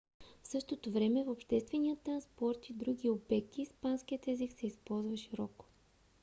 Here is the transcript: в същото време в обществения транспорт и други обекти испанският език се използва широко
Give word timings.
в 0.43 0.47
същото 0.47 0.91
време 0.91 1.23
в 1.23 1.29
обществения 1.31 1.95
транспорт 1.97 2.69
и 2.69 2.73
други 2.73 3.09
обекти 3.09 3.61
испанският 3.61 4.27
език 4.27 4.53
се 4.53 4.67
използва 4.67 5.17
широко 5.17 5.65